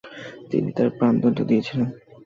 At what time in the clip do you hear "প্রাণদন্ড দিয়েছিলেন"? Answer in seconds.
0.97-1.87